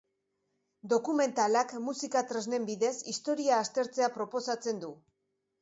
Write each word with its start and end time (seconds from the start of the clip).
Dokumentalak 0.93 1.75
musika 1.89 2.25
tresnen 2.33 2.65
bidez 2.71 2.93
historia 3.13 3.63
aztertzea 3.67 4.11
proposatzen 4.19 4.83
du. 4.87 4.95